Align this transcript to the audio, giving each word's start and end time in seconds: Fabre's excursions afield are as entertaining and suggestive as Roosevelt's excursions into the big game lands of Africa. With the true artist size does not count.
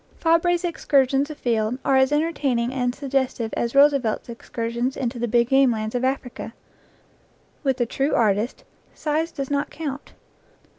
Fabre's 0.17 0.63
excursions 0.63 1.29
afield 1.29 1.77
are 1.85 1.95
as 1.95 2.11
entertaining 2.11 2.73
and 2.73 2.95
suggestive 2.95 3.53
as 3.55 3.75
Roosevelt's 3.75 4.29
excursions 4.29 4.97
into 4.97 5.19
the 5.19 5.27
big 5.27 5.49
game 5.49 5.69
lands 5.69 5.93
of 5.93 6.03
Africa. 6.03 6.55
With 7.63 7.77
the 7.77 7.85
true 7.85 8.15
artist 8.15 8.63
size 8.95 9.31
does 9.31 9.51
not 9.51 9.69
count. 9.69 10.13